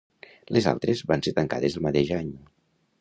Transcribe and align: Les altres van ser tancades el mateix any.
Les 0.55 0.67
altres 0.71 1.03
van 1.11 1.23
ser 1.27 1.33
tancades 1.41 1.77
el 1.81 1.85
mateix 1.89 2.13
any. 2.21 2.33